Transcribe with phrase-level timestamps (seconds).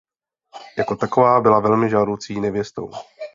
[0.77, 2.91] Jako taková byla velmi žádoucí nevěstou.